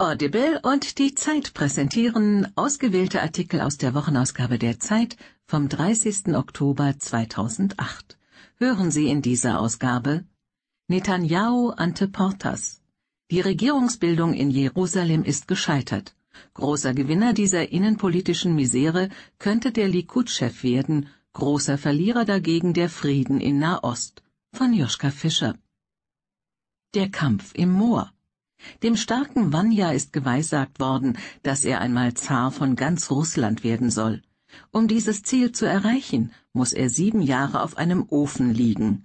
[0.00, 6.34] Audible und die Zeit präsentieren ausgewählte Artikel aus der Wochenausgabe der Zeit vom 30.
[6.34, 8.16] Oktober 2008.
[8.56, 10.24] Hören Sie in dieser Ausgabe
[10.88, 12.80] Netanyahu ante Portas.
[13.30, 16.16] Die Regierungsbildung in Jerusalem ist gescheitert.
[16.54, 23.58] Großer Gewinner dieser innenpolitischen Misere könnte der Likud-Chef werden, großer Verlierer dagegen der Frieden in
[23.58, 24.22] Nahost.
[24.54, 25.56] Von Joschka Fischer.
[26.94, 28.10] Der Kampf im Moor.
[28.82, 34.22] Dem starken Vanya ist geweissagt worden, dass er einmal Zar von ganz Russland werden soll.
[34.72, 39.04] Um dieses Ziel zu erreichen, muss er sieben Jahre auf einem Ofen liegen.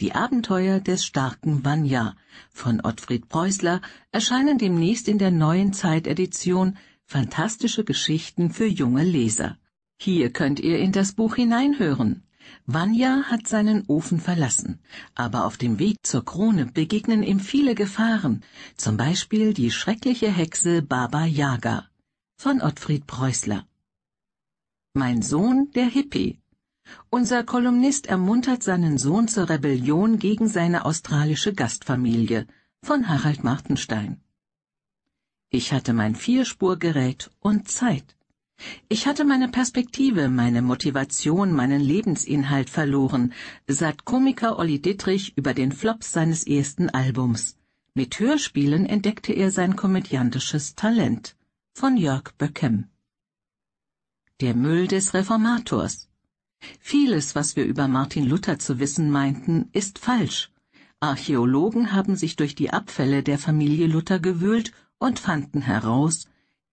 [0.00, 2.16] Die Abenteuer des starken Vanya
[2.50, 3.80] von Ottfried Preußler
[4.10, 9.58] erscheinen demnächst in der neuen Zeitedition Fantastische Geschichten für junge Leser.
[9.98, 12.22] Hier könnt ihr in das Buch hineinhören.
[12.66, 14.80] Vanya hat seinen Ofen verlassen,
[15.14, 18.42] aber auf dem Weg zur Krone begegnen ihm viele Gefahren,
[18.76, 21.88] zum Beispiel die schreckliche Hexe Baba Yaga
[22.36, 23.66] von Ottfried Preußler.
[24.94, 26.38] Mein Sohn, der Hippie.
[27.10, 32.46] Unser Kolumnist ermuntert seinen Sohn zur Rebellion gegen seine australische Gastfamilie
[32.82, 34.20] von Harald Martenstein.
[35.50, 38.16] Ich hatte mein Vierspurgerät und Zeit.
[38.88, 43.32] Ich hatte meine Perspektive, meine Motivation, meinen Lebensinhalt verloren,
[43.66, 47.56] sagt Komiker Olli Dittrich über den Flops seines ersten Albums.
[47.94, 51.36] Mit Hörspielen entdeckte er sein komödiantisches Talent.
[51.74, 52.88] Von Jörg Böckem.
[54.40, 56.08] Der Müll des Reformators.
[56.78, 60.50] Vieles, was wir über Martin Luther zu wissen meinten, ist falsch.
[61.00, 66.26] Archäologen haben sich durch die Abfälle der Familie Luther gewühlt und fanden heraus,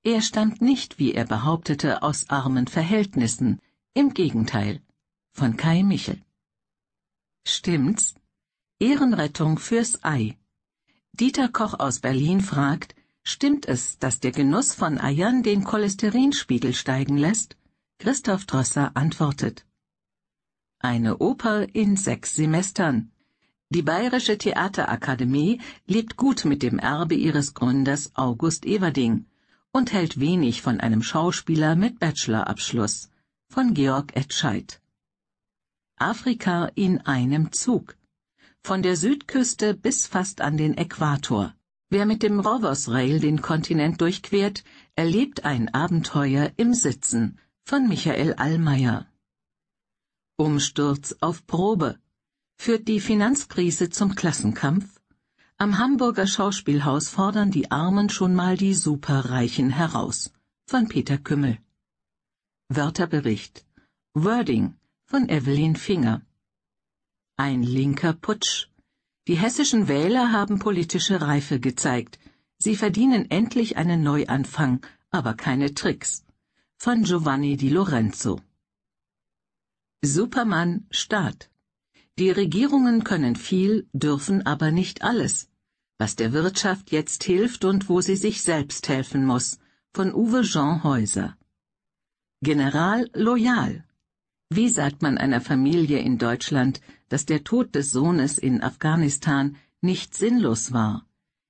[0.03, 3.59] er stammt nicht, wie er behauptete, aus armen Verhältnissen,
[3.93, 4.81] im Gegenteil.
[5.31, 6.21] Von Kai Michel.
[7.45, 8.15] Stimmt's?
[8.79, 10.37] Ehrenrettung fürs Ei.
[11.13, 17.17] Dieter Koch aus Berlin fragt, stimmt es, dass der Genuss von Eiern den Cholesterinspiegel steigen
[17.17, 17.57] lässt?
[17.99, 19.65] Christoph Drosser antwortet.
[20.79, 23.11] Eine Oper in sechs Semestern.
[23.69, 29.27] Die Bayerische Theaterakademie lebt gut mit dem Erbe ihres Gründers August Everding
[29.71, 33.09] und hält wenig von einem Schauspieler mit Bachelorabschluss
[33.49, 34.81] von Georg Etscheid.
[35.97, 37.97] Afrika in einem Zug.
[38.63, 41.53] Von der Südküste bis fast an den Äquator.
[41.89, 44.63] Wer mit dem Rovers Rail den Kontinent durchquert,
[44.95, 49.07] erlebt ein Abenteuer im Sitzen von Michael Allmeier.
[50.37, 51.99] Umsturz auf Probe.
[52.57, 55.00] Führt die Finanzkrise zum Klassenkampf?
[55.63, 60.31] Am Hamburger Schauspielhaus fordern die Armen schon mal die Superreichen heraus.
[60.65, 61.59] Von Peter Kümmel.
[62.69, 63.63] Wörterbericht.
[64.15, 64.73] Wording
[65.05, 66.23] von Evelyn Finger.
[67.37, 68.69] Ein linker Putsch.
[69.27, 72.17] Die hessischen Wähler haben politische Reife gezeigt.
[72.57, 76.25] Sie verdienen endlich einen Neuanfang, aber keine Tricks.
[76.77, 78.41] Von Giovanni Di Lorenzo.
[80.01, 81.51] Superman Staat.
[82.17, 85.50] Die Regierungen können viel, dürfen aber nicht alles
[86.01, 89.59] was der Wirtschaft jetzt hilft und wo sie sich selbst helfen muss,
[89.93, 91.37] von Uwe Jean Häuser.
[92.41, 93.83] General loyal.
[94.49, 100.15] Wie sagt man einer Familie in Deutschland, dass der Tod des Sohnes in Afghanistan nicht
[100.15, 101.05] sinnlos war?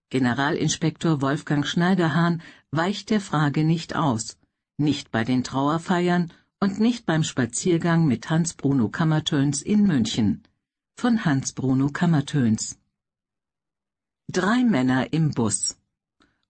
[0.10, 2.42] Generalinspektor Wolfgang Schneiderhahn
[2.72, 4.38] weicht der Frage nicht aus,
[4.78, 10.44] nicht bei den Trauerfeiern und nicht beim Spaziergang mit Hans Bruno Kammertöns in München.
[10.98, 12.81] Von Hans Bruno Kammertöns.
[14.34, 15.78] Drei Männer im Bus.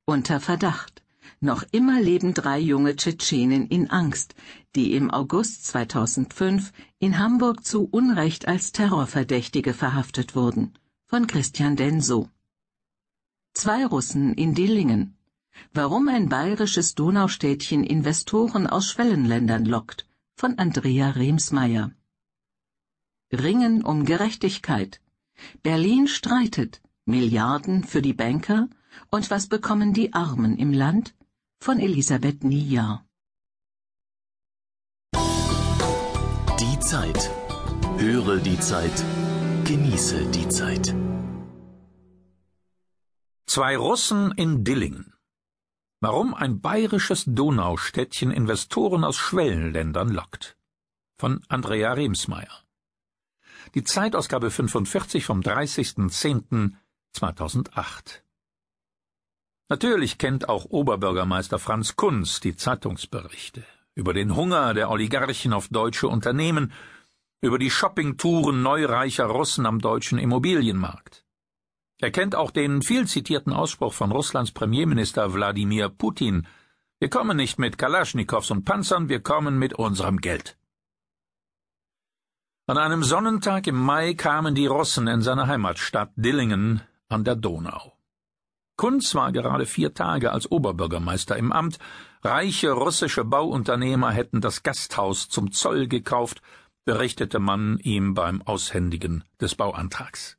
[0.06, 1.02] Unter Verdacht.
[1.40, 4.36] Noch immer leben drei junge Tschetschenen in Angst,
[4.75, 10.78] die im August 2005 in Hamburg zu Unrecht als Terrorverdächtige verhaftet wurden.
[11.08, 12.30] Von Christian Denso.
[13.56, 15.18] Zwei Russen in Dillingen.
[15.74, 20.08] Warum ein bayerisches Donaustädtchen Investoren aus Schwellenländern lockt.
[20.36, 21.90] Von Andrea Remsmeier.
[23.34, 25.02] Ringen um Gerechtigkeit.
[25.63, 26.80] Berlin streitet.
[27.11, 28.69] Milliarden für die Banker
[29.09, 31.13] und was bekommen die Armen im Land?
[31.59, 33.06] Von Elisabeth Nia.
[36.63, 37.30] Die Zeit.
[37.97, 38.97] Höre die Zeit.
[39.65, 40.95] Genieße die Zeit.
[43.45, 45.13] Zwei Russen in Dillingen.
[46.00, 50.57] Warum ein bayerisches Donaustädtchen Investoren aus Schwellenländern lockt.
[51.19, 52.63] Von Andrea Remsmeier.
[53.75, 56.71] Die Zeitausgabe 45 vom 30.10.
[57.13, 58.24] 2008.
[59.69, 63.63] Natürlich kennt auch Oberbürgermeister Franz Kunz die Zeitungsberichte
[63.96, 66.74] über den Hunger der Oligarchen auf deutsche Unternehmen,
[67.42, 71.25] über die Shoppingtouren neureicher Russen am deutschen Immobilienmarkt.
[72.00, 76.48] Er kennt auch den viel zitierten Ausspruch von Russlands Premierminister Wladimir Putin
[77.00, 80.58] Wir kommen nicht mit Kalaschnikows und Panzern, wir kommen mit unserem Geld.
[82.68, 86.81] An einem Sonnentag im Mai kamen die Russen in seine Heimatstadt Dillingen
[87.12, 87.94] an der Donau.
[88.78, 91.78] Kunz war gerade vier Tage als Oberbürgermeister im Amt,
[92.24, 96.42] reiche russische Bauunternehmer hätten das Gasthaus zum Zoll gekauft,
[96.86, 100.38] berichtete man ihm beim Aushändigen des Bauantrags.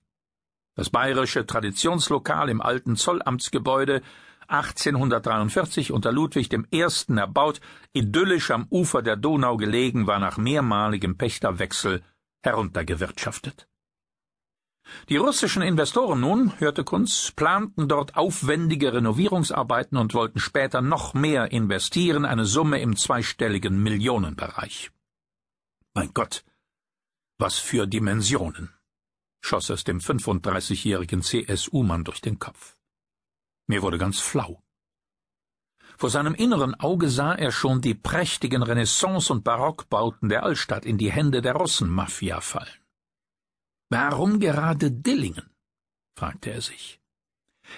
[0.75, 4.03] Das bayerische Traditionslokal im alten Zollamtsgebäude
[4.49, 6.87] 1843 unter Ludwig I.
[7.17, 7.61] erbaut,
[7.93, 12.03] idyllisch am Ufer der Donau gelegen, war nach mehrmaligem Pächterwechsel
[12.43, 13.69] heruntergewirtschaftet.
[15.09, 21.53] Die russischen Investoren nun, hörte Kunz, planten dort aufwendige Renovierungsarbeiten und wollten später noch mehr
[21.53, 24.91] investieren, eine Summe im zweistelligen Millionenbereich.
[25.95, 26.45] Mein Gott,
[27.39, 28.73] was für Dimensionen,
[29.41, 32.77] schoss es dem 35-jährigen CSU-Mann durch den Kopf.
[33.67, 34.63] Mir wurde ganz flau.
[35.99, 40.99] Vor seinem inneren Auge sah er schon die prächtigen Renaissance- und Barockbauten der Altstadt in
[40.99, 42.82] die Hände der Russenmafia fallen.
[43.93, 45.51] Warum gerade Dillingen?
[46.19, 46.99] fragte er sich.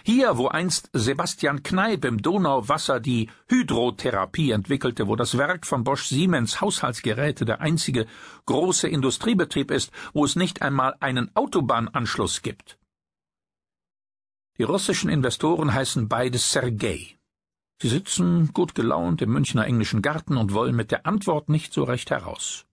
[0.05, 6.05] Hier, wo einst Sebastian Kneip im Donauwasser die Hydrotherapie entwickelte, wo das Werk von Bosch
[6.07, 8.07] Siemens Haushaltsgeräte der einzige
[8.47, 12.79] große Industriebetrieb ist, wo es nicht einmal einen Autobahnanschluss gibt.
[14.59, 17.19] Die russischen Investoren heißen beide Sergei.
[17.83, 21.83] Sie sitzen gut gelaunt im Münchner englischen Garten und wollen mit der Antwort nicht so
[21.83, 22.67] recht heraus.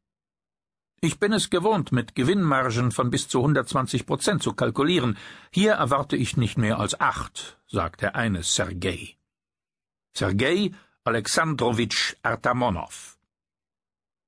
[1.03, 5.17] Ich bin es gewohnt, mit Gewinnmargen von bis zu 120 Prozent zu kalkulieren.
[5.51, 9.17] Hier erwarte ich nicht mehr als acht, sagt der eine Sergei.
[10.13, 10.71] Sergei
[11.03, 13.17] Alexandrowitsch Artamonow.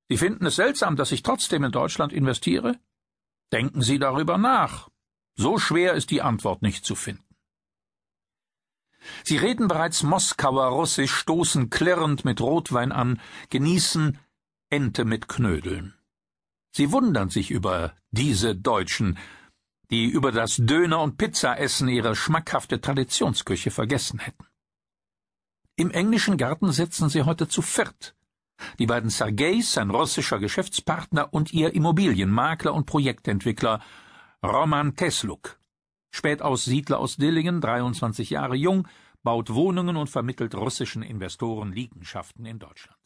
[0.09, 2.79] Sie finden es seltsam, dass ich trotzdem in Deutschland investiere?
[3.51, 4.89] Denken Sie darüber nach.
[5.35, 7.35] So schwer ist die Antwort nicht zu finden.
[9.23, 13.21] Sie reden bereits Moskauer Russisch, stoßen klirrend mit Rotwein an,
[13.51, 14.17] genießen
[14.71, 15.93] Ente mit Knödeln.
[16.75, 19.19] Sie wundern sich über diese Deutschen,
[19.91, 24.47] die über das Döner- und Pizzaessen ihre schmackhafte Traditionsküche vergessen hätten.
[25.75, 28.15] Im englischen Garten sitzen sie heute zu viert.
[28.79, 33.81] Die beiden Sergeis, sein russischer Geschäftspartner, und ihr Immobilienmakler und Projektentwickler
[34.43, 35.59] Roman Tesluk.
[36.11, 38.87] Spätaussiedler aus Dillingen, 23 Jahre jung,
[39.21, 43.02] baut Wohnungen und vermittelt russischen Investoren Liegenschaften in Deutschland.